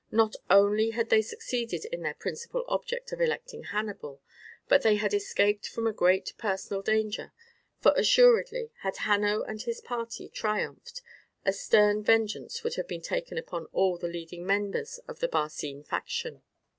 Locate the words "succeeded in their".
1.21-2.15